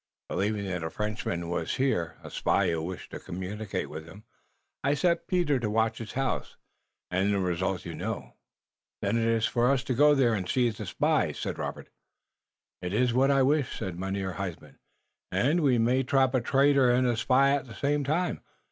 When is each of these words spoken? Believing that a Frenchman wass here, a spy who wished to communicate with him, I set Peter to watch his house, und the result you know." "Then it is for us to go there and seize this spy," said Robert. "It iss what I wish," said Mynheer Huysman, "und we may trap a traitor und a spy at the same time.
Believing 0.29 0.65
that 0.65 0.83
a 0.83 0.89
Frenchman 0.89 1.47
wass 1.47 1.75
here, 1.75 2.17
a 2.23 2.31
spy 2.31 2.69
who 2.71 2.81
wished 2.81 3.11
to 3.11 3.19
communicate 3.19 3.87
with 3.87 4.07
him, 4.07 4.23
I 4.83 4.95
set 4.95 5.27
Peter 5.27 5.59
to 5.59 5.69
watch 5.69 5.99
his 5.99 6.13
house, 6.13 6.55
und 7.11 7.31
the 7.31 7.37
result 7.37 7.85
you 7.85 7.93
know." 7.93 8.33
"Then 9.03 9.15
it 9.15 9.27
is 9.27 9.45
for 9.45 9.69
us 9.69 9.83
to 9.83 9.93
go 9.93 10.15
there 10.15 10.33
and 10.33 10.49
seize 10.49 10.79
this 10.79 10.89
spy," 10.89 11.33
said 11.33 11.59
Robert. 11.59 11.89
"It 12.81 12.95
iss 12.95 13.13
what 13.13 13.29
I 13.29 13.43
wish," 13.43 13.77
said 13.77 13.99
Mynheer 13.99 14.33
Huysman, 14.39 14.79
"und 15.31 15.59
we 15.59 15.77
may 15.77 16.01
trap 16.01 16.33
a 16.33 16.41
traitor 16.41 16.89
und 16.91 17.05
a 17.05 17.15
spy 17.15 17.51
at 17.51 17.67
the 17.67 17.75
same 17.75 18.03
time. 18.03 18.41